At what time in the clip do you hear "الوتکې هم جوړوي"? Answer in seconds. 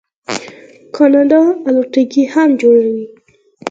1.67-3.05